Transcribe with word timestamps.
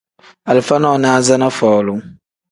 Alifa 0.51 0.75
nonaza 0.79 1.35
ni 1.37 1.49
folu. 1.57 1.95